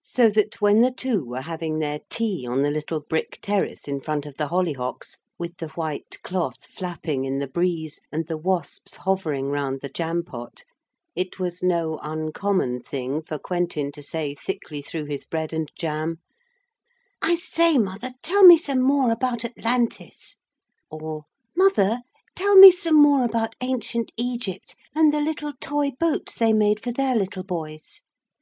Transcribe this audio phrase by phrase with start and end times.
[0.00, 4.00] So that when the two were having their tea on the little brick terrace in
[4.00, 8.96] front of the hollyhocks, with the white cloth flapping in the breeze, and the wasps
[8.96, 10.64] hovering round the jam pot,
[11.14, 16.20] it was no uncommon thing for Quentin to say thickly through his bread and jam:
[17.20, 20.38] 'I say, mother, tell me some more about Atlantis.'
[20.90, 21.24] Or,
[21.54, 22.00] 'Mother,
[22.34, 26.92] tell me some more about ancient Egypt and the little toy boats they made for
[26.92, 28.00] their little boys.'